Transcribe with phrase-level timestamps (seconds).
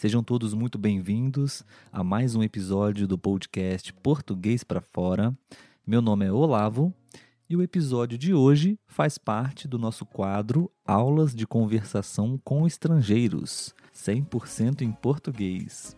[0.00, 5.36] Sejam todos muito bem-vindos a mais um episódio do podcast Português para Fora.
[5.86, 6.90] Meu nome é Olavo
[7.50, 13.74] e o episódio de hoje faz parte do nosso quadro Aulas de Conversação com Estrangeiros,
[13.94, 15.94] 100% em português.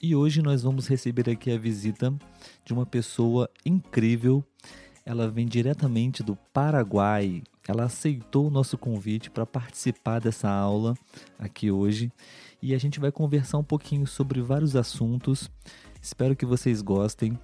[0.00, 2.14] E hoje nós vamos receber aqui a visita
[2.64, 4.42] de uma pessoa incrível.
[5.04, 10.94] Ela vem diretamente do Paraguai, ela aceitou o nosso convite para participar dessa aula
[11.38, 12.10] aqui hoje
[12.66, 15.48] e a gente vai conversar um pouquinho sobre vários assuntos.
[16.02, 17.38] Espero que vocês gostem.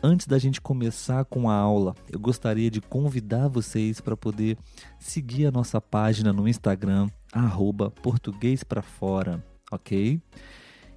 [0.00, 4.56] Antes da gente começar com a aula, eu gostaria de convidar vocês para poder
[4.96, 10.22] seguir a nossa página no Instagram, arroba português para fora, ok?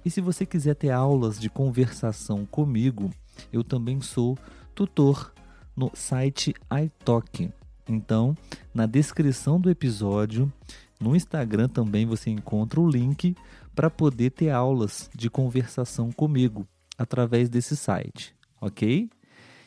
[0.04, 3.10] E se você quiser ter aulas de conversação comigo,
[3.52, 4.38] eu também sou
[4.76, 5.32] tutor
[5.74, 7.50] no site iTalk.
[7.88, 8.36] Então,
[8.72, 10.52] na descrição do episódio,
[11.00, 13.34] no Instagram também você encontra o link
[13.74, 16.66] para poder ter aulas de conversação comigo
[16.98, 19.10] através desse site, ok?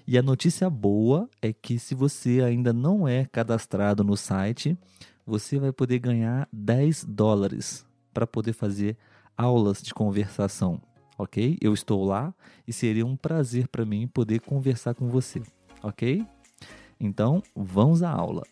[0.07, 4.77] E a notícia boa é que se você ainda não é cadastrado no site,
[5.25, 8.95] você vai poder ganhar 10 dólares para poder fazer
[9.35, 10.79] aulas de conversação,
[11.17, 11.57] ok?
[11.59, 12.33] Eu estou lá
[12.67, 15.41] e seria um prazer para mim poder conversar com você,
[15.81, 16.23] ok?
[16.99, 18.43] Então, vamos à aula.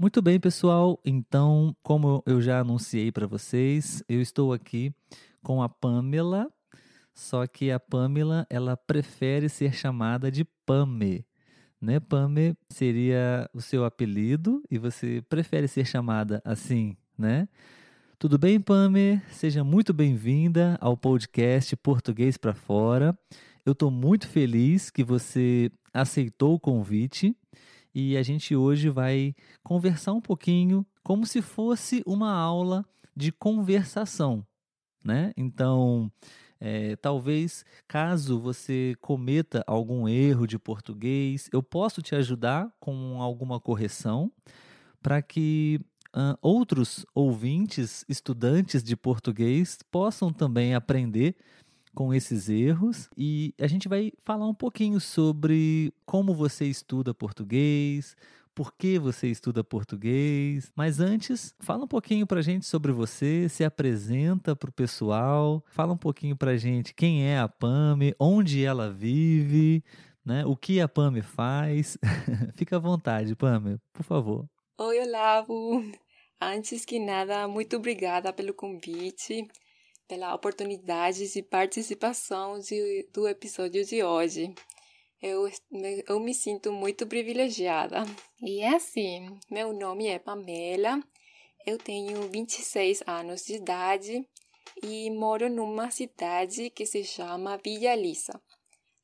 [0.00, 1.00] Muito bem, pessoal.
[1.04, 4.94] Então, como eu já anunciei para vocês, eu estou aqui
[5.42, 6.48] com a Pamela,
[7.12, 11.26] só que a Pamela, ela prefere ser chamada de Pame.
[11.80, 17.48] Né, Pame seria o seu apelido e você prefere ser chamada assim, né?
[18.20, 19.20] Tudo bem, Pame?
[19.32, 23.18] Seja muito bem-vinda ao podcast Português para Fora.
[23.66, 27.36] Eu estou muito feliz que você aceitou o convite
[27.98, 32.84] e a gente hoje vai conversar um pouquinho como se fosse uma aula
[33.16, 34.46] de conversação,
[35.04, 35.32] né?
[35.36, 36.08] Então,
[36.60, 43.58] é, talvez caso você cometa algum erro de português, eu posso te ajudar com alguma
[43.58, 44.30] correção
[45.02, 45.80] para que
[46.14, 51.34] uh, outros ouvintes, estudantes de português, possam também aprender
[51.98, 58.16] com esses erros e a gente vai falar um pouquinho sobre como você estuda português,
[58.54, 60.70] por que você estuda português.
[60.76, 65.96] Mas antes, fala um pouquinho pra gente sobre você, se apresenta pro pessoal, fala um
[65.96, 69.82] pouquinho pra gente quem é a Pame, onde ela vive,
[70.24, 70.46] né?
[70.46, 71.98] O que a Pame faz.
[72.54, 74.48] Fica à vontade, Pame, por favor.
[74.78, 75.82] Oi, Olavo.
[76.40, 79.48] Antes que nada, muito obrigada pelo convite
[80.08, 84.52] pela oportunidade de participação de, do episódio de hoje.
[85.20, 85.48] Eu,
[86.08, 88.04] eu me sinto muito privilegiada.
[88.40, 91.00] E é assim: meu nome é Pamela,
[91.66, 94.26] eu tenho 26 anos de idade
[94.82, 98.40] e moro numa cidade que se chama Villa Lisa.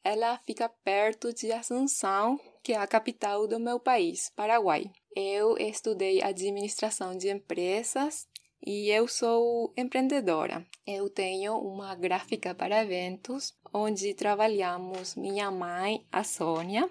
[0.03, 4.91] Ela fica perto de Assunção, que é a capital do meu país, Paraguai.
[5.17, 8.29] Eu estudei administração de empresas
[8.65, 10.65] e eu sou empreendedora.
[10.87, 16.89] Eu tenho uma gráfica para eventos onde trabalhamos minha mãe, a Sônia,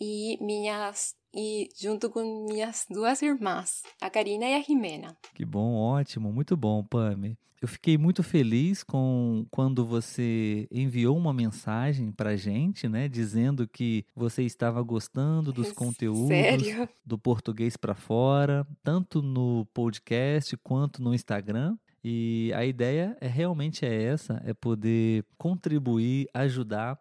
[0.00, 5.16] e minhas e junto com minhas duas irmãs, a Karina e a Jimena.
[5.34, 7.36] Que bom, ótimo, muito bom, Pame.
[7.60, 14.04] Eu fiquei muito feliz com quando você enviou uma mensagem para gente, né, dizendo que
[14.14, 16.88] você estava gostando dos conteúdos Sério?
[17.04, 21.76] do português para fora, tanto no podcast quanto no Instagram.
[22.04, 26.98] E a ideia é realmente é essa, é poder contribuir, ajudar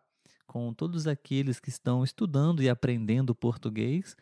[0.48, 4.16] com todos aqueles que estão estudando e aprendendo português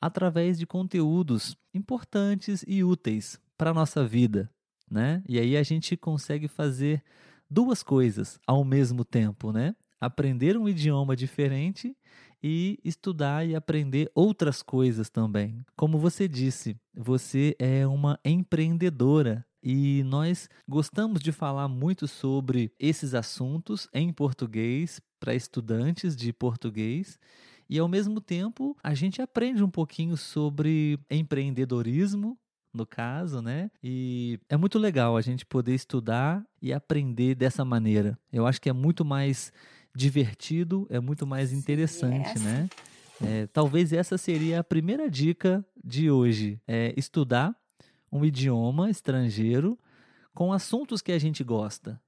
[0.00, 4.50] através de conteúdos importantes e úteis para a nossa vida,
[4.90, 5.22] né?
[5.28, 7.02] E aí a gente consegue fazer
[7.50, 9.74] duas coisas ao mesmo tempo, né?
[10.00, 11.96] Aprender um idioma diferente
[12.42, 15.64] e estudar e aprender outras coisas também.
[15.76, 23.14] Como você disse, você é uma empreendedora e nós gostamos de falar muito sobre esses
[23.14, 27.18] assuntos em português para estudantes de português.
[27.66, 32.38] E ao mesmo tempo, a gente aprende um pouquinho sobre empreendedorismo,
[32.74, 33.70] no caso, né?
[33.82, 38.18] E é muito legal a gente poder estudar e aprender dessa maneira.
[38.32, 39.52] Eu acho que é muito mais
[39.94, 42.42] divertido, é muito mais interessante, yes.
[42.42, 42.68] né?
[43.22, 47.54] É, talvez essa seria a primeira dica de hoje: é estudar
[48.10, 49.78] um idioma estrangeiro
[50.34, 52.00] com assuntos que a gente gosta.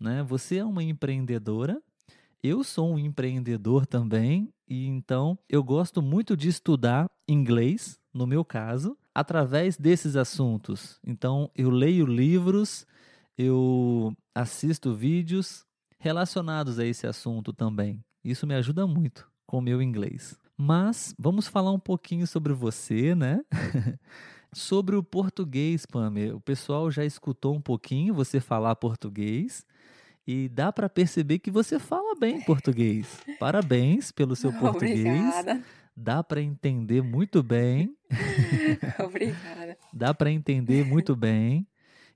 [0.00, 0.22] Né?
[0.22, 1.80] Você é uma empreendedora,
[2.42, 8.44] eu sou um empreendedor também, e então eu gosto muito de estudar inglês, no meu
[8.44, 10.98] caso, através desses assuntos.
[11.06, 12.86] Então eu leio livros,
[13.36, 15.64] eu assisto vídeos
[15.98, 18.02] relacionados a esse assunto também.
[18.24, 20.38] Isso me ajuda muito com o meu inglês.
[20.56, 23.40] Mas vamos falar um pouquinho sobre você, né?
[24.52, 26.36] sobre o português, Pamela.
[26.36, 29.66] O pessoal já escutou um pouquinho você falar português
[30.26, 33.06] e dá para perceber que você fala bem português.
[33.38, 35.00] Parabéns pelo seu português.
[35.00, 35.62] Obrigada.
[35.96, 37.96] Dá para entender muito bem.
[39.04, 39.78] Obrigada.
[39.92, 41.66] dá para entender muito bem.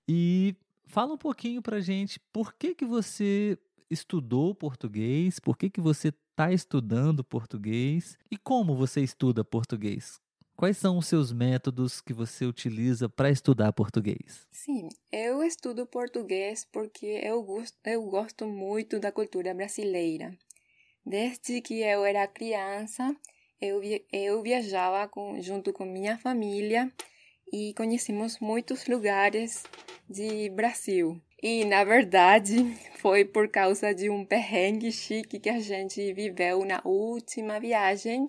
[0.06, 0.54] E
[0.84, 3.58] fala um pouquinho para gente por que que você
[3.90, 10.20] estudou português, por que que você está estudando português e como você estuda português.
[10.56, 14.46] Quais são os seus métodos que você utiliza para estudar português?
[14.50, 20.36] Sim, eu estudo português porque eu gosto, eu gosto muito da cultura brasileira.
[21.04, 23.16] Desde que eu era criança,
[23.60, 23.80] eu,
[24.12, 26.90] eu viajava com, junto com minha família
[27.52, 29.64] e conhecemos muitos lugares
[30.08, 31.20] de Brasil.
[31.42, 32.56] E, na verdade,
[32.98, 38.26] foi por causa de um perrengue chique que a gente viveu na última viagem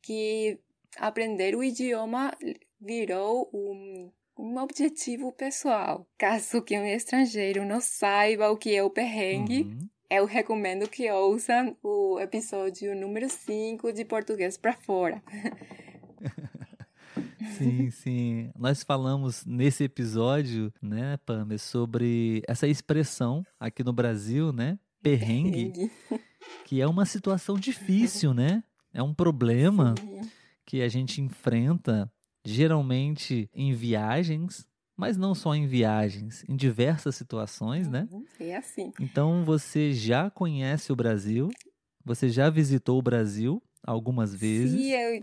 [0.00, 0.58] que
[0.98, 2.36] aprender o idioma
[2.80, 6.06] virou um, um objetivo pessoal.
[6.18, 9.88] Caso que um estrangeiro não saiba o que é o perrengue, uhum.
[10.12, 15.22] Eu recomendo que ouçam o episódio número 5 de Português para Fora.
[17.58, 18.50] Sim, sim.
[18.56, 24.78] Nós falamos nesse episódio, né, Pamela, sobre essa expressão aqui no Brasil, né?
[25.02, 25.90] Perrengue, perrengue.
[26.64, 28.62] que é uma situação difícil, né?
[28.94, 30.30] É um problema sim.
[30.64, 32.10] que a gente enfrenta
[32.44, 34.66] geralmente em viagens,
[34.96, 38.08] mas não só em viagens, em diversas situações, né?
[38.10, 38.92] Uhum, é assim.
[39.00, 41.50] Então você já conhece o Brasil,
[42.04, 44.80] você já visitou o Brasil algumas vezes.
[44.80, 45.22] Sim, eu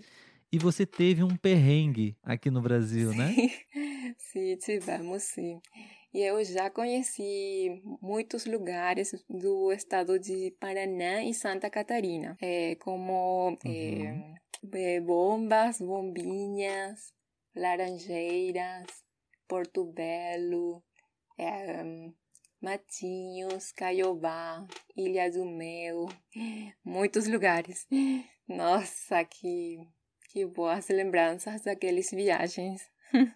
[0.52, 3.32] e você teve um perrengue aqui no Brasil, né?
[4.18, 5.62] sim, tivemos sim.
[6.12, 13.50] E eu já conheci muitos lugares do estado de Paraná e Santa Catarina, é, como
[13.64, 14.36] uhum.
[14.74, 17.14] é, bombas, bombinhas,
[17.56, 18.88] laranjeiras,
[19.50, 20.82] Porto Belo,
[21.36, 21.84] é,
[22.62, 24.66] Matinhos, Caiobá,
[24.96, 26.08] Ilha do Mel,
[26.86, 27.88] muitos lugares.
[28.48, 29.80] Nossa, que
[30.32, 32.82] que boas lembranças daqueles viagens.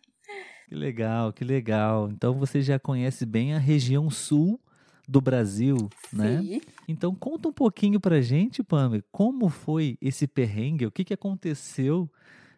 [0.69, 2.10] Que legal, que legal.
[2.10, 4.60] Então você já conhece bem a região sul
[5.07, 6.42] do Brasil, né?
[6.42, 6.62] Sim.
[6.88, 12.10] Então conta um pouquinho pra gente, Pamela, como foi esse perrengue, o que, que aconteceu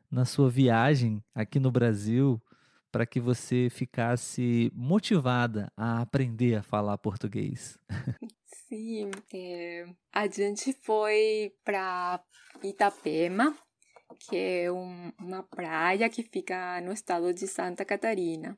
[0.10, 2.40] na sua viagem aqui no Brasil
[2.96, 7.78] para que você ficasse motivada a aprender a falar português?
[8.70, 12.24] Sim, é, a gente foi para
[12.64, 13.54] Itapema,
[14.18, 18.58] que é um, uma praia que fica no estado de Santa Catarina.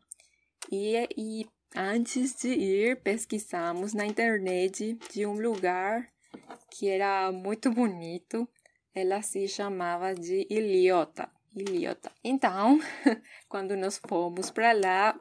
[0.71, 6.07] E, e antes de ir, pesquisamos na internet de um lugar
[6.69, 8.47] que era muito bonito.
[8.93, 11.27] Ela se chamava de Ilhota.
[11.61, 12.11] Ilhota.
[12.23, 12.79] Então,
[13.49, 15.19] quando nós fomos para lá,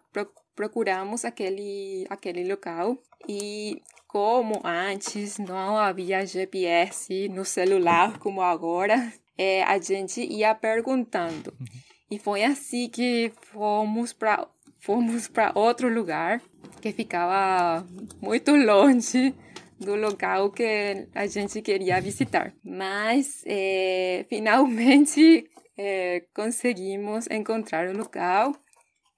[0.54, 9.62] procuramos aquele, aquele local e como antes não havia GPS no celular como agora, é,
[9.62, 11.52] a gente ia perguntando.
[11.60, 11.66] Uhum.
[12.10, 16.40] E foi assim que fomos para fomos para outro lugar
[16.80, 17.84] que ficava
[18.20, 19.34] muito longe
[19.78, 22.54] do local que a gente queria visitar.
[22.64, 28.54] Mas é, finalmente é, conseguimos encontrar o local.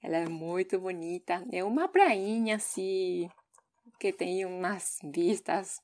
[0.01, 1.45] Ela é muito bonita.
[1.51, 3.29] É uma prainha assim
[3.99, 5.81] que tem umas vistas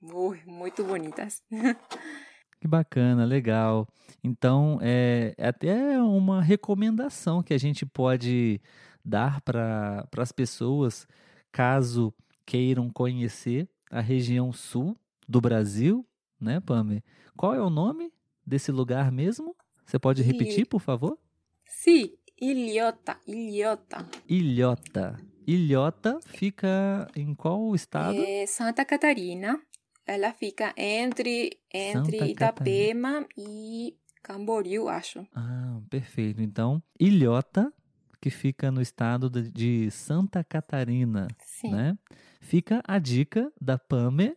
[0.00, 1.42] muito, bonitas.
[2.60, 3.88] Que bacana, legal.
[4.22, 8.60] Então, é, é até uma recomendação que a gente pode
[9.04, 11.04] dar para as pessoas
[11.50, 12.14] caso
[12.46, 14.96] queiram conhecer a região sul
[15.28, 16.06] do Brasil,
[16.40, 17.02] né, Pame?
[17.36, 18.12] Qual é o nome
[18.46, 19.56] desse lugar mesmo?
[19.92, 21.18] Você pode repetir, por favor?
[21.66, 24.08] Sim, Ilhota, Ilhota.
[24.26, 25.20] Ilhota.
[25.46, 28.16] Ilhota fica em qual estado?
[28.16, 29.60] É Santa Catarina
[30.06, 35.26] ela fica entre, entre Itapema e Camboriú, acho.
[35.34, 36.40] Ah, perfeito.
[36.40, 37.70] Então, Ilhota,
[38.18, 41.70] que fica no estado de Santa Catarina, Sim.
[41.70, 41.98] né?
[42.40, 44.34] Fica a dica da Pame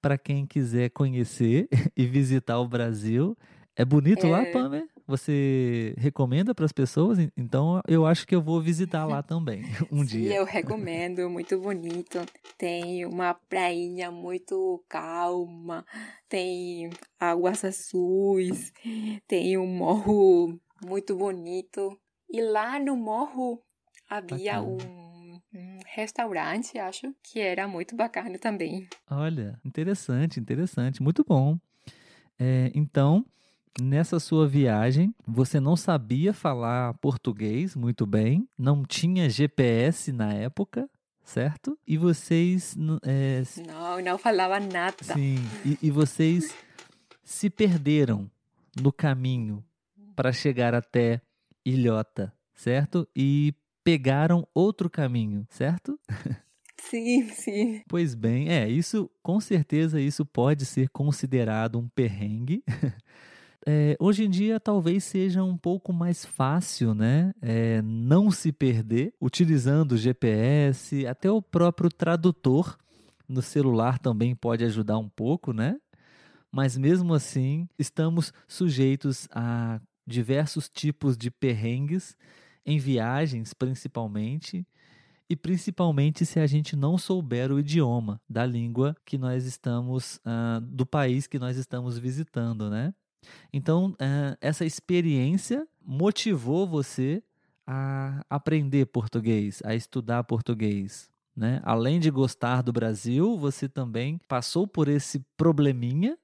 [0.00, 3.36] para quem quiser conhecer e visitar o Brasil.
[3.76, 4.50] É bonito lá, É.
[4.52, 4.93] Pame?
[5.06, 7.18] Você recomenda para as pessoas?
[7.36, 10.36] Então eu acho que eu vou visitar lá também um Sim, dia.
[10.36, 12.18] eu recomendo, muito bonito.
[12.56, 15.84] Tem uma prainha muito calma,
[16.28, 18.72] tem águas azuis,
[19.28, 21.98] tem um morro muito bonito.
[22.30, 23.62] E lá no morro
[24.08, 24.62] havia Bacana.
[24.62, 28.88] um, um restaurante, acho, que era muito bacana também.
[29.10, 31.58] Olha, interessante, interessante, muito bom.
[32.38, 33.24] É, então,
[33.80, 40.88] nessa sua viagem, você não sabia falar português muito bem, não tinha GPS na época,
[41.24, 41.78] certo?
[41.86, 44.96] E vocês, é, s- Não, não falava nada.
[45.02, 46.54] sim, e, e vocês
[47.22, 48.30] se perderam
[48.80, 49.64] no caminho
[50.14, 51.20] para chegar até
[51.64, 53.08] Ilhota, certo?
[53.16, 55.98] E pegaram outro caminho, certo?
[56.80, 57.82] Sim, sim.
[57.88, 62.62] Pois bem, é, isso com certeza isso pode ser considerado um perrengue.
[63.66, 67.32] É, hoje em dia talvez seja um pouco mais fácil, né?
[67.40, 72.76] é, não se perder utilizando o GPS, até o próprio tradutor
[73.26, 75.76] no celular também pode ajudar um pouco, né?
[76.52, 82.16] Mas mesmo assim, estamos sujeitos a diversos tipos de perrengues
[82.66, 84.66] em viagens, principalmente,
[85.28, 90.60] e principalmente se a gente não souber o idioma da língua que nós estamos, ah,
[90.62, 92.94] do país que nós estamos visitando, né?
[93.52, 97.22] Então, ah, essa experiência motivou você
[97.66, 101.10] a aprender português, a estudar português.
[101.36, 101.60] Né?
[101.64, 106.16] Além de gostar do Brasil, você também passou por esse probleminha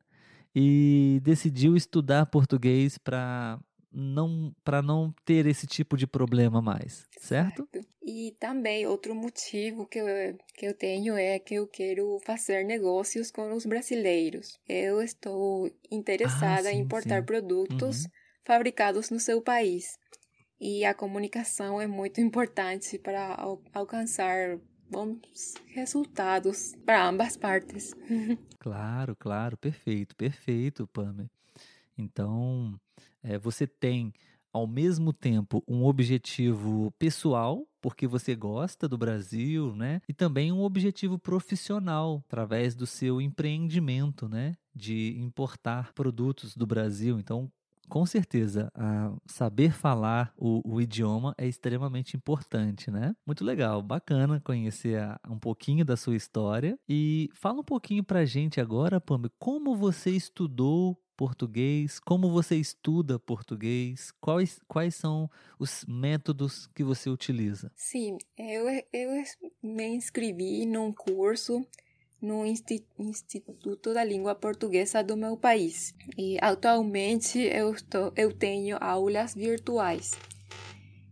[0.55, 3.59] e decidiu estudar português para
[3.93, 7.69] não, para não ter esse tipo de problema mais, certo?
[8.03, 10.07] E também outro motivo que eu,
[10.55, 14.59] que eu tenho é que eu quero fazer negócios com os brasileiros.
[14.69, 17.27] Eu estou interessada Ah, sim, em importar sim.
[17.27, 18.11] produtos Uhum.
[18.45, 19.99] fabricados no seu país.
[20.61, 24.59] E a comunicação é muito importante para al- alcançar
[24.91, 27.93] bons resultados para ambas partes.
[28.63, 31.31] Claro, claro, perfeito, perfeito, Pamela.
[32.01, 32.79] Então,
[33.23, 34.13] eh, você tem
[34.53, 40.01] ao mesmo tempo um objetivo pessoal, porque você gosta do Brasil, né?
[40.09, 44.55] E também um objetivo profissional, através do seu empreendimento, né?
[44.75, 47.19] De importar produtos do Brasil.
[47.19, 47.51] Então,
[47.89, 53.15] com certeza, a saber falar o, o idioma é extremamente importante, né?
[53.27, 56.79] Muito legal, bacana conhecer a- um pouquinho da sua história.
[56.89, 63.19] E fala um pouquinho pra gente agora, Pamela, como você estudou português, como você estuda
[63.19, 67.71] português, quais, quais são os métodos que você utiliza?
[67.77, 69.23] Sim, eu, eu
[69.63, 71.63] me inscrevi num curso
[72.23, 75.93] no Insti- Instituto da Língua Portuguesa do meu país.
[76.17, 80.13] E atualmente eu, estou, eu tenho aulas virtuais.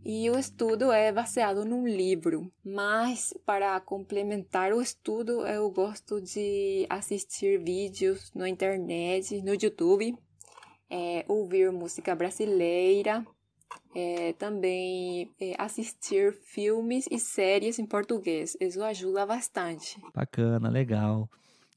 [0.05, 6.87] E o estudo é baseado num livro, mas para complementar o estudo eu gosto de
[6.89, 10.17] assistir vídeos na internet, no YouTube,
[10.89, 13.27] é, ouvir música brasileira,
[13.95, 18.57] é, também é, assistir filmes e séries em português.
[18.61, 20.01] Isso ajuda bastante.
[20.15, 21.29] Bacana, legal.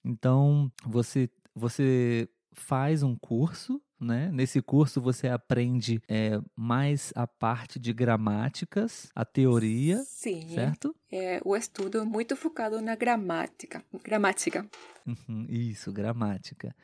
[0.04, 4.30] Então, você, você faz um curso, né?
[4.32, 10.96] Nesse curso você aprende é, mais a parte de gramáticas, a teoria, Sim, certo?
[11.12, 13.84] é, o estudo é muito focado na gramática.
[14.04, 14.68] Gramática.
[15.06, 16.76] Uhum, isso, gramática.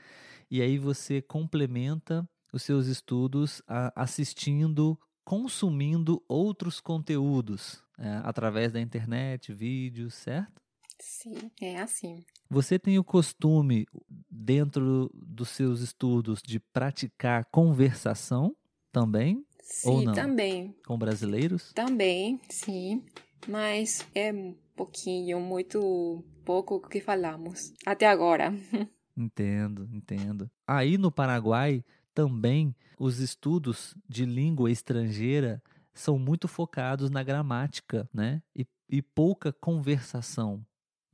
[0.50, 8.80] E aí você complementa os seus estudos a- assistindo, consumindo outros conteúdos é, através da
[8.80, 10.62] internet, vídeos, certo?
[11.00, 12.24] Sim, é assim.
[12.50, 13.86] Você tem o costume,
[14.30, 18.56] dentro dos seus estudos, de praticar conversação
[18.92, 19.46] também
[19.84, 20.14] Ou Sim, não?
[20.14, 20.76] também.
[20.86, 21.74] com brasileiros?
[21.74, 23.04] Também, sim.
[23.48, 28.52] Mas é um pouquinho, muito pouco que falamos até agora.
[29.16, 30.50] Entendo, entendo.
[30.68, 35.62] Aí no Paraguai também os estudos de língua estrangeira
[35.92, 38.44] são muito focados na gramática, né?
[38.56, 40.64] E, e pouca conversação,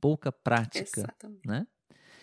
[0.04, 1.48] pouca prática, Exatamente.
[1.48, 1.66] né?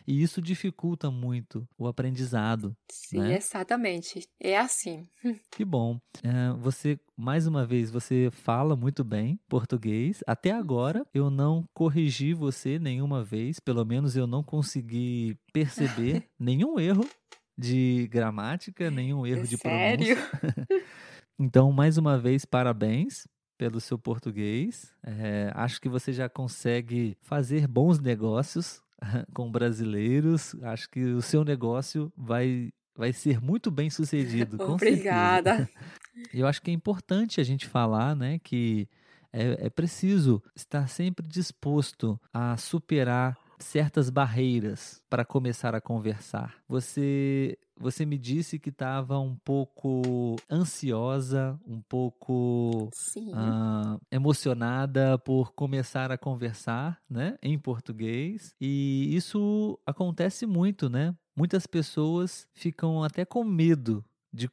[0.07, 2.77] E isso dificulta muito o aprendizado.
[2.91, 3.35] Sim, né?
[3.37, 4.27] exatamente.
[4.39, 5.07] É assim.
[5.49, 5.99] Que bom.
[6.23, 10.23] É, você, mais uma vez, você fala muito bem português.
[10.27, 16.79] Até agora eu não corrigi você nenhuma vez, pelo menos eu não consegui perceber nenhum
[16.79, 17.07] erro
[17.57, 20.15] de gramática, nenhum erro de Sério?
[20.15, 20.71] pronúncia.
[21.43, 23.25] Então, mais uma vez, parabéns
[23.61, 24.91] pelo seu português.
[25.03, 28.81] É, acho que você já consegue fazer bons negócios
[29.35, 30.55] com brasileiros.
[30.63, 34.57] Acho que o seu negócio vai, vai ser muito bem sucedido.
[34.63, 35.69] Obrigada.
[36.33, 38.89] Eu acho que é importante a gente falar, né, que
[39.31, 46.55] é, é preciso estar sempre disposto a superar certas barreiras para começar a conversar.
[46.67, 56.11] Você você me disse que estava um pouco ansiosa, um pouco uh, emocionada por começar
[56.11, 58.55] a conversar, né, em português.
[58.61, 61.15] E isso acontece muito, né?
[61.35, 64.49] Muitas pessoas ficam até com medo de,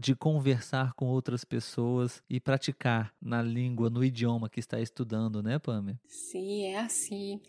[0.00, 5.58] de conversar com outras pessoas e praticar na língua, no idioma que está estudando, né,
[5.58, 5.98] Pamela?
[6.06, 7.40] Sim, é assim.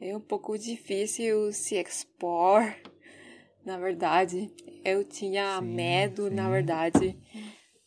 [0.00, 2.74] É um pouco difícil se expor.
[3.64, 4.50] Na verdade,
[4.84, 6.34] eu tinha sim, medo, sim.
[6.34, 7.16] na verdade.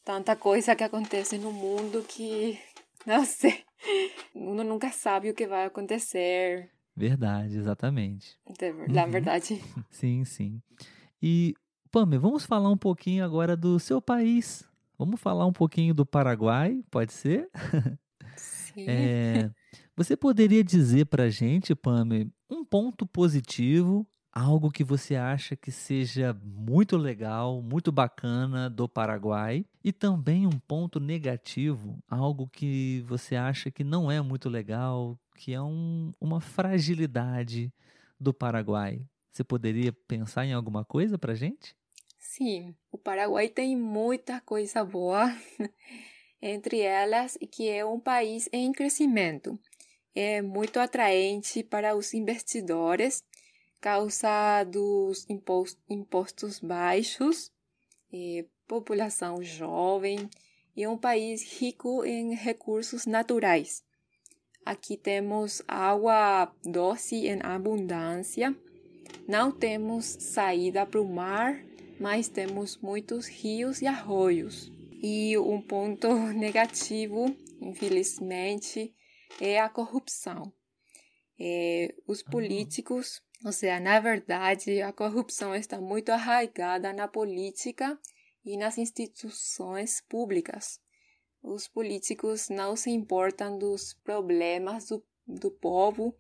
[0.04, 2.60] Tanta coisa que acontece no mundo que,
[3.06, 3.64] não sei,
[4.36, 6.70] uno nunca sabe o que vai acontecer.
[6.96, 8.38] Verdade, exatamente.
[8.88, 9.12] Na uhum.
[9.12, 9.60] verdade.
[9.90, 10.62] Sim, sim.
[11.22, 11.56] E,
[11.92, 14.64] Pame, vamos falar um pouquinho agora do seu país.
[14.98, 17.50] Vamos falar um pouquinho do Paraguai, pode ser?
[18.36, 18.86] Sim.
[18.86, 19.52] É,
[19.96, 25.72] você poderia dizer para a gente, Pame, um ponto positivo, algo que você acha que
[25.72, 33.36] seja muito legal, muito bacana do Paraguai, e também um ponto negativo, algo que você
[33.36, 37.72] acha que não é muito legal, que é um, uma fragilidade
[38.20, 39.06] do Paraguai.
[39.32, 41.76] Você poderia pensar em alguma coisa para gente?
[42.18, 45.36] Sim, o Paraguai tem muita coisa boa,
[46.42, 49.60] entre elas que é um país em crescimento
[50.16, 53.24] é muito atraente para os investidores,
[53.84, 55.28] causa dos
[55.90, 57.52] impostos baixos,
[58.66, 60.30] população jovem
[60.74, 63.84] e um país rico em recursos naturais.
[64.66, 68.58] Aqui temos água doce em abundância,
[69.28, 71.62] não temos saída para o mar,
[72.00, 74.72] mas temos muitos rios e arroios.
[75.02, 77.26] E um ponto negativo,
[77.60, 78.96] infelizmente,
[79.42, 80.54] é a corrupção.
[81.38, 82.32] É, os ah.
[82.32, 88.00] políticos, ou seja, na verdade, a corrupção está muito arraigada na política
[88.46, 90.80] e nas instituições públicas.
[91.42, 96.16] Os políticos não se importam dos problemas do, do povo,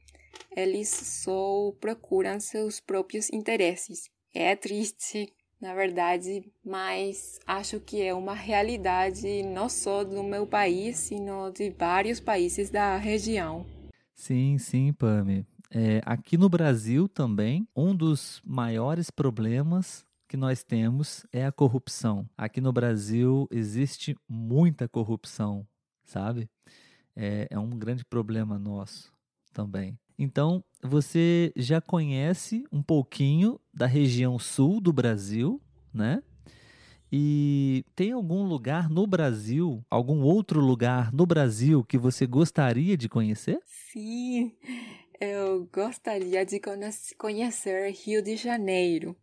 [0.55, 4.09] eles só procuram seus próprios interesses.
[4.33, 5.31] É triste,
[5.62, 11.69] na verdade, mas acho que é uma realidade não só do meu país, sino de
[11.69, 13.65] vários países da região.
[14.13, 15.45] Sim, sim, Pami.
[15.75, 22.29] É, aqui no Brasil também, um dos maiores problemas que nós temos é a corrupção.
[22.38, 25.65] Aqui no Brasil existe muita corrupção,
[26.05, 26.47] sabe?
[27.15, 29.12] É, é um grande problema nosso
[29.51, 29.97] também.
[30.15, 35.59] Então, você já conhece um pouquinho da região sul do Brasil,
[35.91, 36.21] né?
[37.12, 43.09] E tem algum lugar no Brasil, algum outro lugar no Brasil que você gostaria de
[43.09, 43.59] conhecer?
[43.65, 44.51] Sim,
[45.19, 46.60] eu gostaria de
[47.17, 49.15] conhecer Rio de Janeiro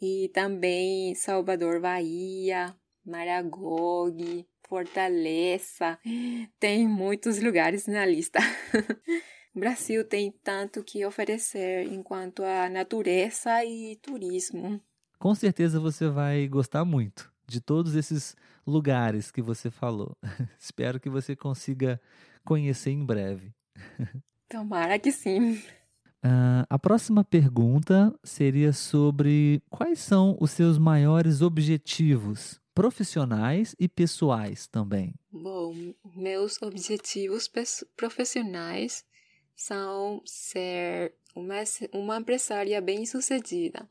[0.00, 5.98] e também Salvador, Bahia, Maragogi, Fortaleza.
[6.58, 8.38] Tem muitos lugares na lista.
[9.54, 14.80] O Brasil tem tanto que oferecer enquanto a natureza e turismo.
[15.18, 18.36] Com certeza você vai gostar muito de todos esses
[18.66, 20.16] lugares que você falou.
[20.58, 22.00] Espero que você consiga
[22.44, 23.52] conhecer em breve.
[24.50, 25.52] Tomara que sim.
[26.24, 34.66] Uh, a próxima pergunta seria sobre quais são os seus maiores objetivos profissionais e pessoais
[34.66, 35.14] também.
[35.30, 37.48] Bom, meus objetivos
[37.96, 39.04] profissionais
[39.54, 41.62] são ser uma,
[41.94, 43.88] uma empresária bem-sucedida.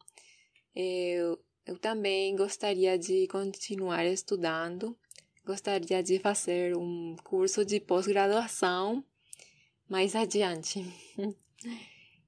[0.76, 4.98] Eu, eu também gostaria de continuar estudando,
[5.46, 9.06] gostaria de fazer um curso de pós-graduação
[9.90, 10.86] mais adiante.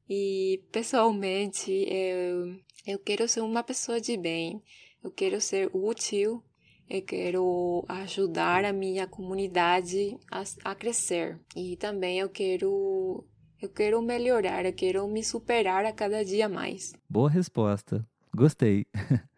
[0.09, 4.61] e pessoalmente, eu, eu quero ser uma pessoa de bem,
[5.03, 6.43] eu quero ser útil
[6.91, 13.25] eu quero ajudar a minha comunidade a, a, crescer e também eu quero
[13.61, 16.93] eu quero melhorar, eu quero me superar a cada dia mais.
[17.09, 18.05] Boa resposta.
[18.35, 18.85] Gostei.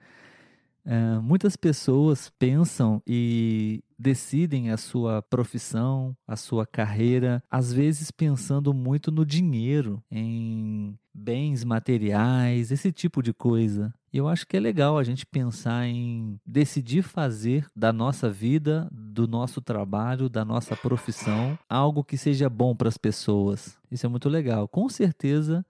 [0.86, 8.74] É, muitas pessoas pensam e decidem a sua profissão, a sua carreira, às vezes pensando
[8.74, 13.94] muito no dinheiro, em bens materiais, esse tipo de coisa.
[14.12, 18.88] E eu acho que é legal a gente pensar em decidir fazer da nossa vida,
[18.92, 23.78] do nosso trabalho, da nossa profissão, algo que seja bom para as pessoas.
[23.90, 24.68] Isso é muito legal.
[24.68, 25.66] Com certeza,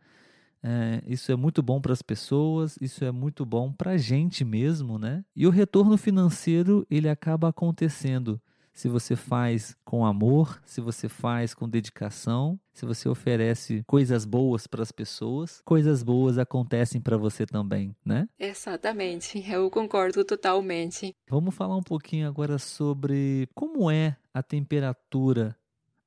[0.64, 4.46] é, isso é muito bom para as pessoas, isso é muito bom para a gente
[4.46, 5.26] mesmo, né?
[5.36, 8.42] E o retorno financeiro ele acaba acontecendo
[8.74, 14.66] se você faz com amor, se você faz com dedicação, se você oferece coisas boas
[14.66, 18.28] para as pessoas, coisas boas acontecem para você também, né?
[18.40, 21.16] Exatamente, eu concordo totalmente.
[21.30, 25.56] Vamos falar um pouquinho agora sobre como é a temperatura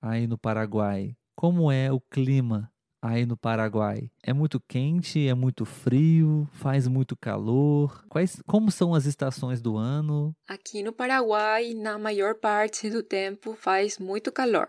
[0.03, 1.17] aí no Paraguai.
[1.37, 2.73] Como é o clima
[3.07, 4.11] aí no Paraguai?
[4.23, 8.05] É muito quente, é muito frio, faz muito calor?
[8.09, 10.35] Quais, como são as estações do ano?
[10.49, 14.69] Aqui no Paraguai, na maior parte do tempo, faz muito calor.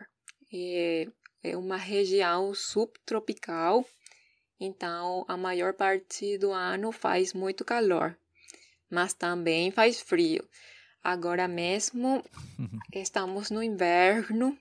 [0.53, 1.07] É,
[1.43, 3.85] é uma região subtropical,
[4.59, 8.17] então a maior parte do ano faz muito calor,
[8.89, 10.47] mas também faz frio.
[11.03, 12.23] Agora mesmo
[12.93, 14.57] estamos no inverno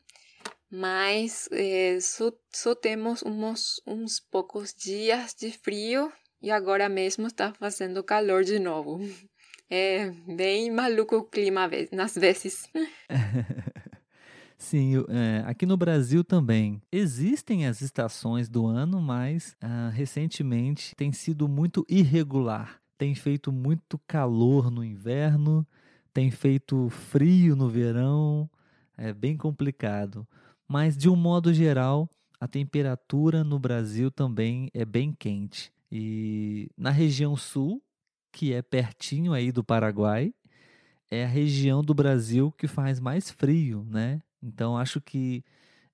[0.70, 7.52] mas é, só, só temos uns, uns poucos dias de frio e agora mesmo está
[7.54, 8.98] fazendo calor de novo.
[9.68, 12.68] É bem maluco o clima nas vezes.
[14.56, 21.12] Sim, é, aqui no Brasil também existem as estações do ano, mas ah, recentemente tem
[21.12, 22.80] sido muito irregular.
[22.96, 25.66] Tem feito muito calor no inverno,
[26.14, 28.48] tem feito frio no verão,
[28.96, 30.26] é bem complicado.
[30.68, 32.08] Mas, de um modo geral,
[32.40, 35.72] a temperatura no Brasil também é bem quente.
[35.90, 37.82] E na região sul,
[38.32, 40.34] que é pertinho aí do Paraguai,
[41.10, 44.20] é a região do Brasil que faz mais frio, né?
[44.42, 45.44] Então acho que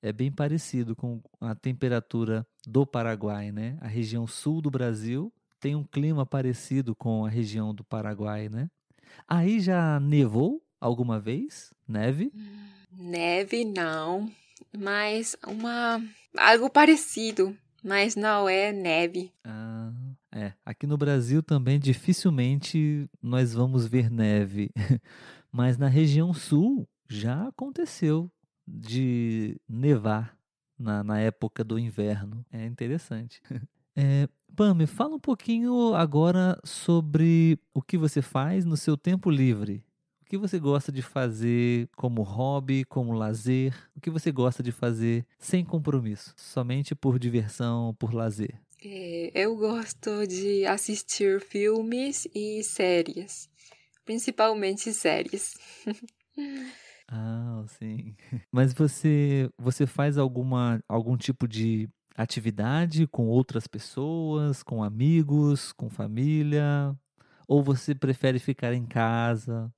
[0.00, 3.76] é bem parecido com a temperatura do Paraguai, né?
[3.80, 8.68] A região sul do Brasil tem um clima parecido com a região do Paraguai, né?
[9.28, 11.72] Aí já nevou alguma vez?
[11.86, 12.32] Neve?
[12.90, 14.32] Neve não
[14.76, 16.02] mas uma
[16.36, 19.32] algo parecido, mas não é neve.
[19.44, 19.92] Ah,
[20.32, 20.52] é.
[20.64, 24.70] Aqui no Brasil também dificilmente nós vamos ver neve,
[25.50, 28.30] mas na região sul já aconteceu
[28.66, 30.36] de nevar
[30.78, 32.44] na, na época do inverno.
[32.50, 33.40] É interessante.
[33.94, 39.30] É, Pam, me fala um pouquinho agora sobre o que você faz no seu tempo
[39.30, 39.84] livre
[40.32, 43.74] que você gosta de fazer como hobby, como lazer?
[43.94, 48.58] O que você gosta de fazer sem compromisso, somente por diversão, por lazer?
[48.82, 53.50] É, eu gosto de assistir filmes e séries,
[54.06, 55.52] principalmente séries.
[57.08, 58.16] ah, sim.
[58.50, 65.90] Mas você você faz alguma algum tipo de atividade com outras pessoas, com amigos, com
[65.90, 66.96] família?
[67.46, 69.70] Ou você prefere ficar em casa?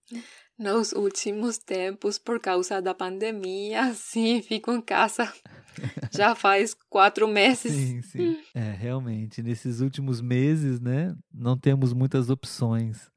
[0.59, 5.33] Nos últimos tempos, por causa da pandemia, sim, fico em casa.
[6.13, 7.75] Já faz quatro meses.
[7.75, 8.39] Sim, sim.
[8.55, 13.13] É, realmente, nesses últimos meses, né, não temos muitas opções.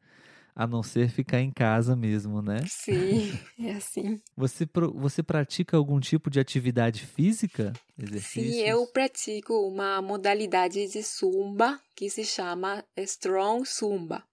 [0.56, 2.66] A não ser ficar em casa mesmo, né?
[2.68, 4.20] Sim, é assim.
[4.36, 7.74] Você, você pratica algum tipo de atividade física?
[7.96, 8.56] Exercícios?
[8.56, 14.24] Sim, eu pratico uma modalidade de zumba que se chama Strong Zumba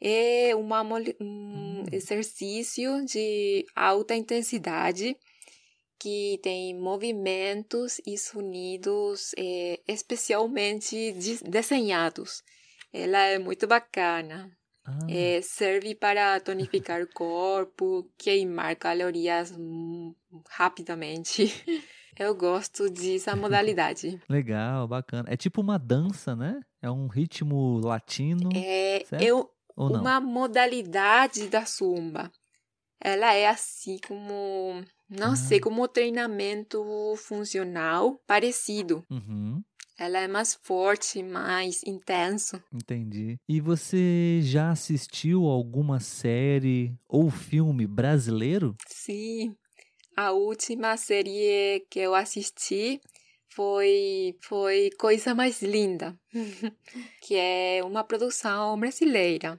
[0.00, 1.84] é uma, um hum.
[1.92, 5.16] exercício de alta intensidade
[5.98, 12.42] que tem movimentos e sonidos é, especialmente desenhados.
[12.90, 14.50] Ela é muito bacana.
[14.82, 14.98] Ah.
[15.08, 19.52] É, serve para tonificar o corpo, queimar calorias
[20.48, 21.44] rapidamente.
[22.18, 24.20] Eu gosto dessa modalidade.
[24.28, 25.28] Legal, bacana.
[25.32, 26.60] É tipo uma dança, né?
[26.82, 28.50] É um ritmo latino.
[28.54, 29.22] É, certo?
[29.22, 29.50] eu
[29.86, 32.30] uma modalidade da zumba.
[33.02, 35.36] Ela é assim como, não ah.
[35.36, 36.84] sei, como treinamento
[37.16, 39.02] funcional parecido.
[39.10, 39.62] Uhum.
[39.98, 42.62] Ela é mais forte, mais intenso.
[42.72, 43.38] Entendi.
[43.48, 48.74] E você já assistiu alguma série ou filme brasileiro?
[48.86, 49.54] Sim.
[50.16, 53.00] A última série que eu assisti
[53.48, 56.18] foi foi Coisa Mais Linda,
[57.22, 59.58] que é uma produção brasileira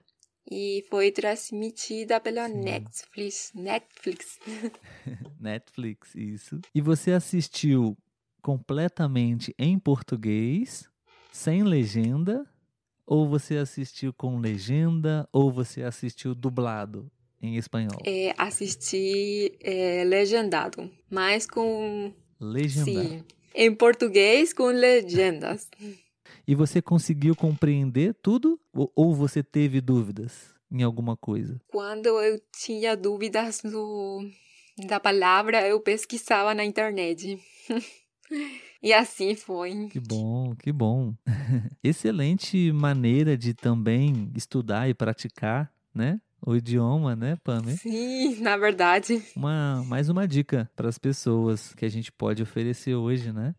[0.50, 2.62] e foi transmitida pela Sim.
[2.62, 3.52] Netflix.
[3.54, 4.40] Netflix.
[5.40, 6.60] Netflix, isso.
[6.74, 7.98] E você assistiu
[8.42, 10.90] completamente em português,
[11.32, 12.46] sem legenda,
[13.06, 18.00] ou você assistiu com legenda, ou você assistiu dublado em espanhol?
[18.06, 23.10] É, assisti é, legendado, mas com legendado.
[23.10, 23.24] Sim,
[23.54, 25.70] em português com legendas.
[26.52, 28.60] E você conseguiu compreender tudo?
[28.74, 31.58] Ou você teve dúvidas em alguma coisa?
[31.70, 34.30] Quando eu tinha dúvidas do,
[34.86, 37.40] da palavra, eu pesquisava na internet.
[38.84, 39.90] E assim foi.
[39.90, 41.14] Que bom, que bom.
[41.84, 46.20] Excelente maneira de também estudar e praticar, né?
[46.44, 47.78] O idioma, né, Pamela?
[47.78, 49.22] Sim, na verdade.
[49.36, 53.54] Uma, mais uma dica para as pessoas que a gente pode oferecer hoje, né?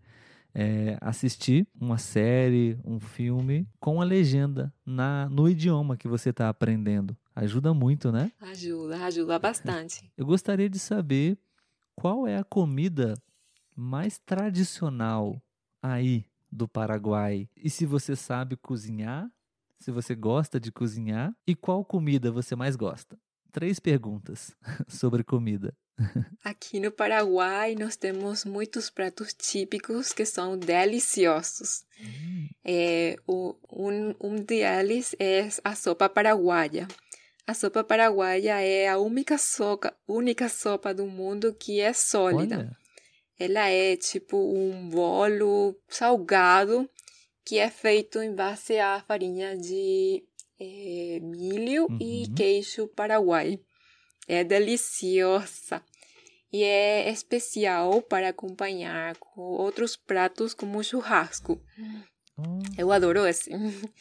[0.55, 6.49] É assistir uma série, um filme com a legenda na, no idioma que você está
[6.49, 7.17] aprendendo.
[7.35, 8.31] Ajuda muito, né?
[8.41, 10.11] Ajuda, ajuda bastante.
[10.17, 11.39] Eu gostaria de saber
[11.95, 13.15] qual é a comida
[13.75, 15.41] mais tradicional
[15.83, 17.49] aí do Paraguai.
[17.57, 19.31] E se você sabe cozinhar,
[19.79, 23.19] se você gosta de cozinhar e qual comida você mais gosta.
[23.51, 24.55] Três perguntas
[24.87, 25.75] sobre comida.
[26.45, 31.85] Aqui no Paraguai nós temos muitos pratos típicos que são deliciosos.
[32.01, 32.49] Hum.
[32.65, 36.89] É, o, um, um deles é a sopa paraguaia.
[37.47, 42.59] A sopa paraguaia é a única sopa, única sopa do mundo que é sólida.
[42.59, 42.77] Olha.
[43.39, 46.89] Ela é tipo um bolo salgado
[47.45, 50.23] que é feito em base à farinha de
[50.61, 51.99] é, milho uhum.
[52.01, 53.59] e queijo paraguai.
[54.29, 55.83] É deliciosa
[56.53, 61.61] e é especial para acompanhar com outros pratos como churrasco.
[62.37, 62.59] Oh.
[62.77, 63.51] Eu adoro esse.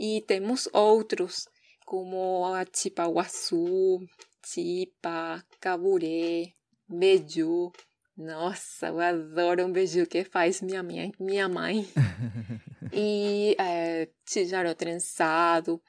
[0.00, 1.48] E temos outros
[1.84, 3.98] como a chipa-guaçu,
[4.46, 6.52] chipa, caburé,
[6.88, 7.72] beiju,
[8.18, 11.88] nossa, eu adoro um beijo que faz minha, minha, minha mãe.
[12.92, 15.80] e é, tijaro trançado.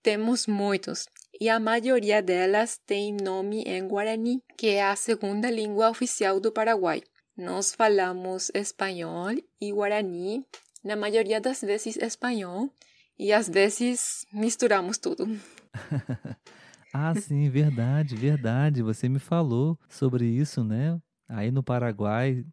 [0.00, 1.08] Temos muitos.
[1.42, 6.52] E a maioria delas tem nome em Guarani, que é a segunda língua oficial do
[6.52, 7.02] Paraguai.
[7.36, 10.46] Nós falamos espanhol e Guarani,
[10.84, 12.70] na maioria das vezes espanhol,
[13.18, 15.26] e às vezes misturamos tudo.
[16.94, 18.80] ah, sim, verdade, verdade.
[18.80, 20.96] Você me falou sobre isso, né?
[21.34, 22.44] Aí no Paraguai,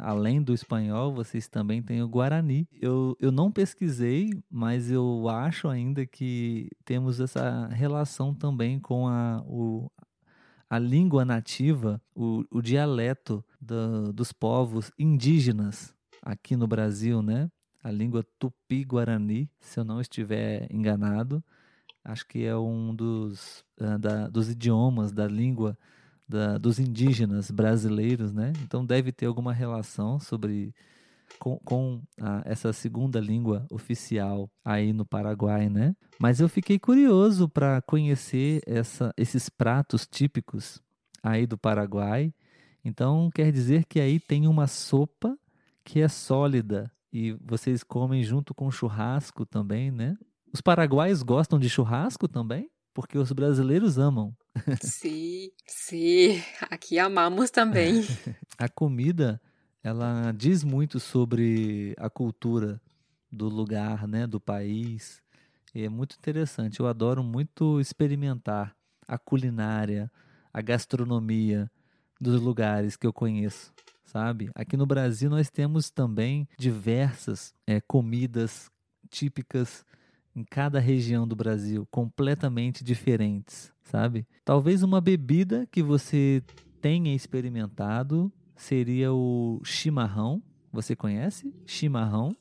[0.00, 2.66] além do espanhol, vocês também têm o Guarani.
[2.80, 9.44] Eu, eu não pesquisei, mas eu acho ainda que temos essa relação também com a,
[9.46, 9.92] o,
[10.68, 17.50] a língua nativa, o, o dialeto do, dos povos indígenas aqui no Brasil, né?
[17.84, 21.44] A língua tupi-guarani, se eu não estiver enganado.
[22.02, 23.62] Acho que é um dos,
[24.00, 25.76] da, dos idiomas da língua
[26.32, 28.52] da, dos indígenas brasileiros, né?
[28.62, 30.74] Então deve ter alguma relação sobre
[31.38, 35.94] com, com a, essa segunda língua oficial aí no Paraguai, né?
[36.18, 40.80] Mas eu fiquei curioso para conhecer essa, esses pratos típicos
[41.22, 42.32] aí do Paraguai.
[42.82, 45.38] Então quer dizer que aí tem uma sopa
[45.84, 50.16] que é sólida e vocês comem junto com churrasco também, né?
[50.52, 52.70] Os paraguaios gostam de churrasco também?
[52.94, 54.34] Porque os brasileiros amam.
[54.80, 58.02] Sim, sim, aqui amamos também.
[58.58, 59.40] a comida,
[59.82, 62.80] ela diz muito sobre a cultura
[63.30, 65.22] do lugar, né, do país.
[65.74, 66.80] E é muito interessante.
[66.80, 68.76] Eu adoro muito experimentar
[69.08, 70.10] a culinária,
[70.52, 71.70] a gastronomia
[72.20, 73.72] dos lugares que eu conheço,
[74.04, 74.50] sabe?
[74.54, 78.70] Aqui no Brasil nós temos também diversas é, comidas
[79.10, 79.84] típicas
[80.36, 84.26] em cada região do Brasil, completamente diferentes, sabe?
[84.44, 86.42] Talvez uma bebida que você
[86.80, 90.42] tenha experimentado seria o chimarrão.
[90.72, 92.34] Você conhece chimarrão?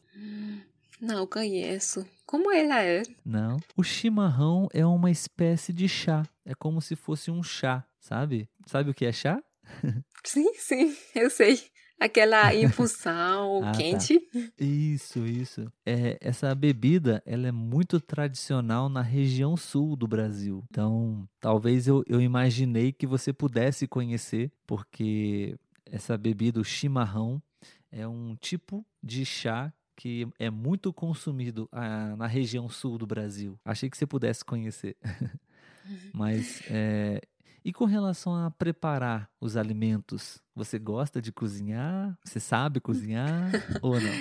[0.99, 2.06] Não conheço.
[2.25, 3.01] Como ela é?
[3.25, 3.58] Não.
[3.75, 6.23] O chimarrão é uma espécie de chá.
[6.45, 8.47] É como se fosse um chá, sabe?
[8.67, 9.41] Sabe o que é chá?
[10.23, 11.60] Sim, sim, eu sei.
[12.01, 13.77] Aquela infusão ah, tá.
[13.77, 14.19] quente.
[14.19, 14.39] Tá.
[14.59, 15.71] Isso, isso.
[15.85, 20.63] É, essa bebida, ela é muito tradicional na região sul do Brasil.
[20.71, 27.39] Então, talvez eu, eu imaginei que você pudesse conhecer, porque essa bebida, o chimarrão,
[27.91, 33.59] é um tipo de chá que é muito consumido ah, na região sul do Brasil.
[33.63, 34.97] Achei que você pudesse conhecer.
[35.83, 35.97] Uhum.
[36.13, 37.21] Mas é,
[37.63, 42.17] e com relação a preparar os alimentos, você gosta de cozinhar?
[42.26, 44.12] Você sabe cozinhar ou não?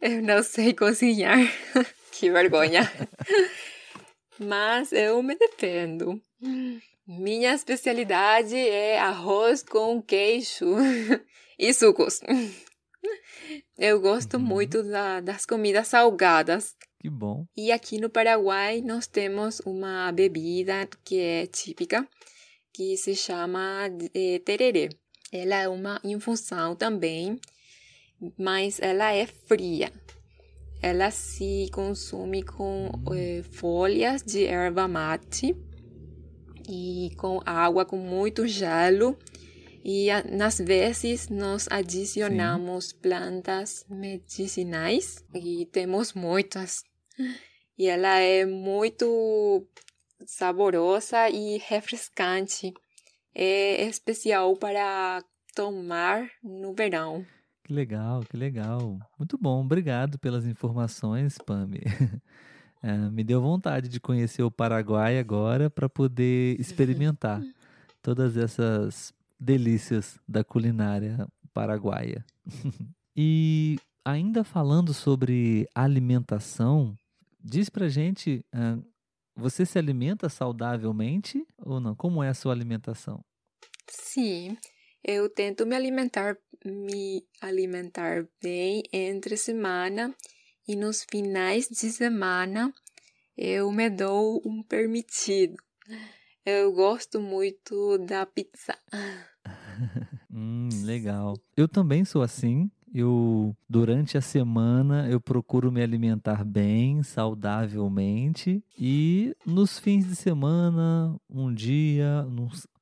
[0.00, 1.38] Eu não sei cozinhar.
[2.12, 2.90] que vergonha.
[4.38, 6.20] Mas eu me defendo.
[7.06, 10.76] Minha especialidade é arroz com queijo
[11.58, 12.20] e sucos.
[13.78, 14.42] Eu gosto uhum.
[14.42, 16.74] muito da, das comidas salgadas.
[17.00, 17.46] Que bom.
[17.56, 22.06] E aqui no Paraguai nós temos uma bebida que é típica,
[22.72, 24.88] que se chama é, tererê.
[25.32, 27.38] Ela é uma infusão também,
[28.36, 29.92] mas ela é fria.
[30.80, 35.56] ela se consome com eh, folhas de erva mate
[36.68, 39.18] e com água com muito gelo.
[39.84, 42.96] E nas vezes nós adicionamos Sim.
[43.02, 46.84] plantas medicinais e temos muitas.
[47.76, 49.66] E ela é muito
[50.26, 52.72] saborosa e refrescante.
[53.34, 55.22] É especial para
[55.54, 57.24] tomar no verão.
[57.64, 58.98] Que legal, que legal.
[59.18, 61.80] Muito bom, obrigado pelas informações, Pami.
[62.80, 67.42] É, me deu vontade de conhecer o Paraguai agora para poder experimentar
[68.00, 72.24] todas essas delícias da culinária paraguaia.
[73.16, 76.96] e ainda falando sobre alimentação,
[77.48, 78.84] diz pra gente, uh,
[79.34, 81.94] você se alimenta saudavelmente ou não?
[81.94, 83.24] Como é a sua alimentação?
[83.88, 84.56] Sim,
[85.02, 90.14] eu tento me alimentar, me alimentar bem entre semana
[90.66, 92.72] e nos finais de semana
[93.36, 95.56] eu me dou um permitido.
[96.44, 98.76] Eu gosto muito da pizza.
[100.30, 101.34] hum, legal.
[101.56, 102.70] Eu também sou assim.
[102.94, 111.14] Eu durante a semana eu procuro me alimentar bem, saudavelmente e nos fins de semana,
[111.28, 112.26] um dia,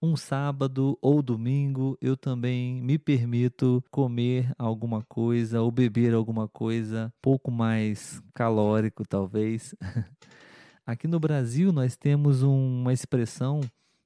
[0.00, 7.12] um sábado ou domingo, eu também me permito comer alguma coisa ou beber alguma coisa
[7.20, 9.74] pouco mais calórico, talvez.
[10.86, 13.60] Aqui no Brasil nós temos uma expressão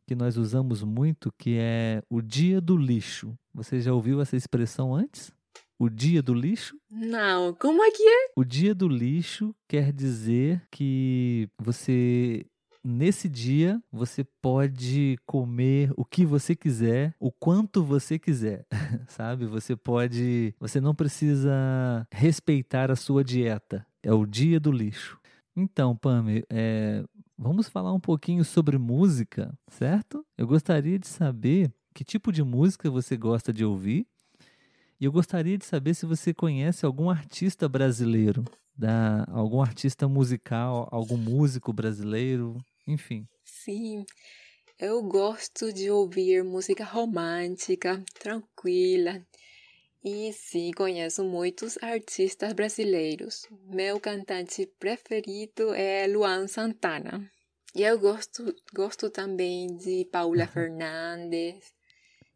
[0.06, 3.36] que nós usamos muito que é o dia do lixo.
[3.54, 5.32] Você já ouviu essa expressão antes?
[5.80, 6.78] O dia do lixo?
[6.90, 8.32] Não, como é que é?
[8.36, 12.44] O dia do lixo quer dizer que você
[12.84, 18.66] nesse dia você pode comer o que você quiser, o quanto você quiser,
[19.08, 19.46] sabe?
[19.46, 23.86] Você pode, você não precisa respeitar a sua dieta.
[24.02, 25.18] É o dia do lixo.
[25.56, 27.02] Então, Pame, é,
[27.38, 30.24] vamos falar um pouquinho sobre música, certo?
[30.36, 34.06] Eu gostaria de saber que tipo de música você gosta de ouvir
[35.00, 38.44] e eu gostaria de saber se você conhece algum artista brasileiro,
[38.76, 43.26] da, algum artista musical, algum músico brasileiro, enfim.
[43.42, 44.04] Sim,
[44.78, 49.22] eu gosto de ouvir música romântica, tranquila.
[50.04, 53.46] E sim, conheço muitos artistas brasileiros.
[53.66, 57.30] Meu cantante preferido é Luan Santana.
[57.74, 61.72] E eu gosto, gosto também de Paula Fernandes,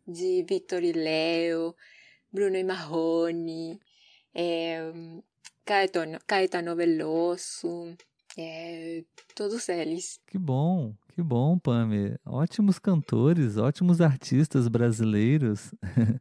[0.07, 1.74] de Vitor e Léo,
[2.34, 3.78] Bruno e Marrone,
[4.34, 4.92] é,
[5.64, 7.96] Caetano, Caetano Veloso,
[8.36, 9.04] é,
[9.36, 10.18] todos eles.
[10.26, 12.18] Que bom, que bom, Pame.
[12.26, 15.72] Ótimos cantores, ótimos artistas brasileiros.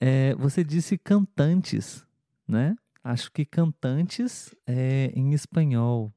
[0.00, 2.04] é, você disse cantantes,
[2.46, 2.74] né?
[3.04, 6.12] Acho que cantantes é em espanhol.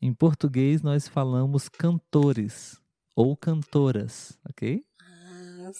[0.00, 2.80] Em português nós falamos cantores
[3.14, 4.82] ou cantoras, ok?
[5.02, 5.70] Ah,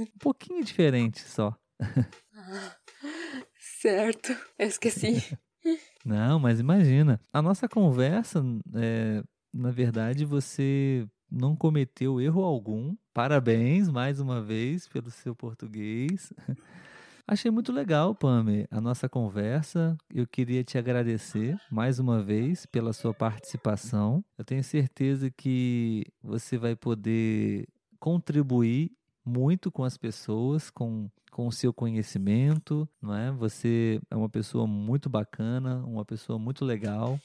[0.00, 1.58] um pouquinho diferente só.
[3.58, 5.22] certo, eu esqueci.
[6.04, 12.94] Não, mas imagina, a nossa conversa, é, na verdade, você não cometeu erro algum.
[13.12, 16.32] Parabéns mais uma vez pelo seu português.
[17.26, 19.96] Achei muito legal, Pame, a nossa conversa.
[20.12, 24.22] Eu queria te agradecer mais uma vez pela sua participação.
[24.36, 27.66] Eu tenho certeza que você vai poder
[27.98, 28.92] contribuir
[29.24, 33.30] muito com as pessoas, com, com o seu conhecimento, não é?
[33.32, 37.18] Você é uma pessoa muito bacana, uma pessoa muito legal.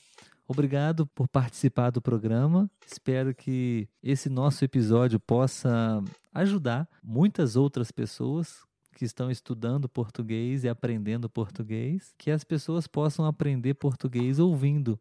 [0.47, 2.71] Obrigado por participar do programa.
[2.85, 8.63] Espero que esse nosso episódio possa ajudar muitas outras pessoas
[8.95, 14.99] que estão estudando português e aprendendo português, que as pessoas possam aprender português ouvindo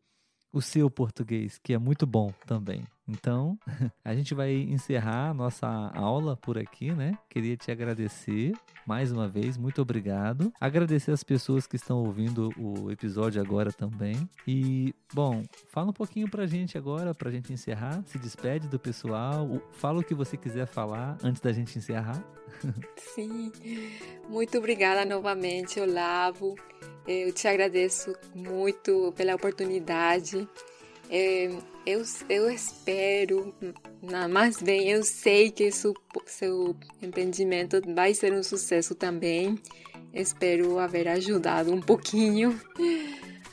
[0.52, 2.84] o seu português, que é muito bom também.
[3.08, 3.58] Então,
[4.04, 7.18] a gente vai encerrar a nossa aula por aqui, né?
[7.28, 8.52] Queria te agradecer
[8.86, 10.52] mais uma vez, muito obrigado.
[10.60, 14.28] Agradecer as pessoas que estão ouvindo o episódio agora também.
[14.46, 18.02] E, bom, fala um pouquinho pra gente agora, pra gente encerrar.
[18.06, 22.22] Se despede do pessoal, fala o que você quiser falar antes da gente encerrar.
[23.14, 23.52] Sim,
[24.28, 26.54] muito obrigada novamente, Olavo.
[27.06, 30.48] Eu te agradeço muito pela oportunidade.
[31.10, 31.50] É,
[31.88, 33.54] eu, eu espero,
[34.30, 35.94] mas bem, eu sei que seu,
[36.26, 39.58] seu empreendimento vai ser um sucesso também.
[40.12, 42.60] Espero haver ajudado um pouquinho.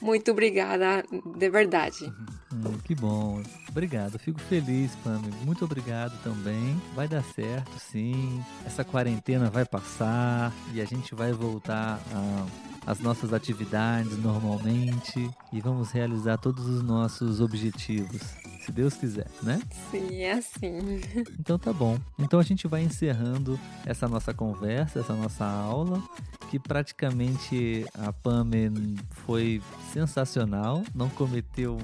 [0.01, 1.05] Muito obrigada,
[1.38, 2.11] de verdade.
[2.53, 3.41] Hum, que bom.
[3.69, 5.31] Obrigado, fico feliz, Pami.
[5.45, 6.79] Muito obrigado também.
[6.93, 8.43] Vai dar certo, sim.
[8.65, 15.59] Essa quarentena vai passar e a gente vai voltar a as nossas atividades normalmente e
[15.59, 18.21] vamos realizar todos os nossos objetivos,
[18.63, 19.59] se Deus quiser, né?
[19.89, 21.01] Sim, é assim.
[21.39, 21.97] Então tá bom.
[22.17, 26.01] Então a gente vai encerrando essa nossa conversa, essa nossa aula,
[26.49, 29.61] que praticamente a Pame foi
[29.93, 31.77] sensacional, não cometeu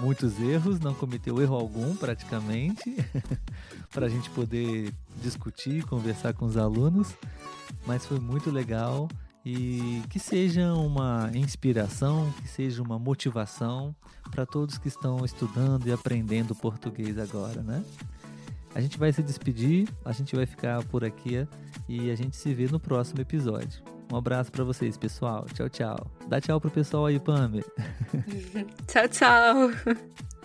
[0.00, 2.96] muitos erros, não cometeu erro algum praticamente,
[3.92, 7.14] para a gente poder discutir, conversar com os alunos,
[7.86, 9.08] mas foi muito legal
[9.44, 13.94] e que seja uma inspiração, que seja uma motivação
[14.30, 17.82] para todos que estão estudando e aprendendo português agora, né?
[18.74, 21.46] A gente vai se despedir, a gente vai ficar por aqui
[21.88, 23.82] e a gente se vê no próximo episódio.
[24.12, 25.46] Um abraço para vocês, pessoal.
[25.54, 26.06] Tchau, tchau.
[26.28, 27.64] Dá tchau pro pessoal aí, Pamela.
[28.86, 29.70] tchau, tchau.